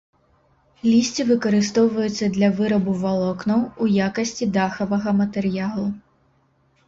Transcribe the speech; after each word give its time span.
Лісце 0.91 1.21
выкарыстоўваецца 1.31 2.29
для 2.37 2.49
вырабу 2.61 2.95
валокнаў, 3.03 3.59
у 3.85 3.91
якасці 4.07 4.49
дахавага 4.55 5.09
матэрыялу. 5.21 5.85